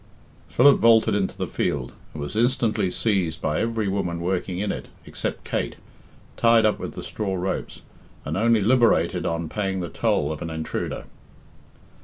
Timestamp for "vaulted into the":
0.79-1.45